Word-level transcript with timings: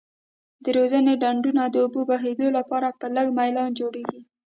د 0.63 0.65
روزنې 0.77 1.13
ډنډونه 1.21 1.63
د 1.69 1.75
اوبو 1.83 2.01
بهیدو 2.09 2.47
لپاره 2.57 2.87
په 2.99 3.05
لږ 3.15 3.27
میلان 3.37 3.69
جوړیږي. 3.79 4.21